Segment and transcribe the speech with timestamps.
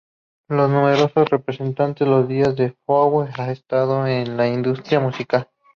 [0.47, 5.47] Los números representan los días que BoA ha estado en la industria musical.